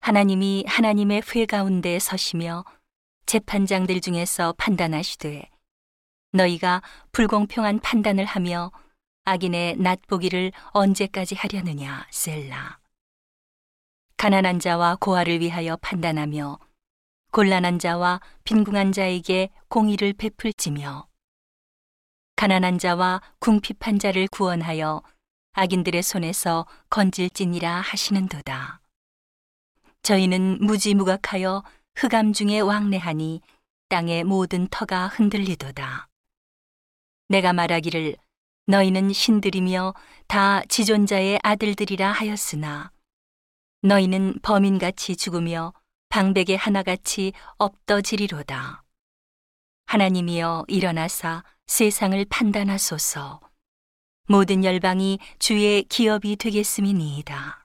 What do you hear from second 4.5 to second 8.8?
판단하시되 너희가 불공평한 판단을 하며